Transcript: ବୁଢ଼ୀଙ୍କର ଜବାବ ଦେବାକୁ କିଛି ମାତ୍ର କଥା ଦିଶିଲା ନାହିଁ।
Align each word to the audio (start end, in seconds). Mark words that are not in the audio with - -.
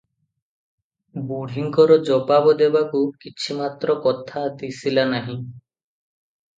ବୁଢ଼ୀଙ୍କର 1.31 1.99
ଜବାବ 2.09 2.57
ଦେବାକୁ 2.63 3.05
କିଛି 3.27 3.61
ମାତ୍ର 3.63 4.01
କଥା 4.09 4.49
ଦିଶିଲା 4.65 5.09
ନାହିଁ। 5.17 5.41